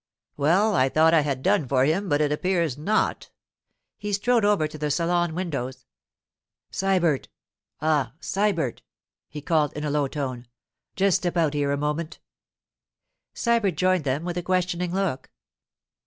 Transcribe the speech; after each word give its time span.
'Well! 0.35 0.73
I 0.73 0.89
thought 0.89 1.13
I 1.13 1.21
had 1.21 1.43
done 1.43 1.67
for 1.67 1.85
him, 1.85 2.09
but 2.09 2.21
it 2.21 2.31
appears 2.31 2.75
not.' 2.75 3.29
He 3.99 4.13
strode 4.13 4.43
over 4.43 4.67
to 4.67 4.77
the 4.79 4.89
salon 4.89 5.35
windows. 5.35 5.85
'Sybert—ah, 6.71 8.13
Sybert,' 8.19 8.81
he 9.29 9.41
called 9.43 9.73
in 9.73 9.83
a 9.83 9.91
low 9.91 10.07
tone, 10.07 10.47
'just 10.95 11.17
step 11.17 11.37
out 11.37 11.53
here 11.53 11.71
a 11.71 11.77
moment.' 11.77 12.17
Sybert 13.35 13.75
joined 13.75 14.03
them 14.03 14.25
with 14.25 14.37
a 14.37 14.41
questioning 14.41 14.91
look. 14.91 15.29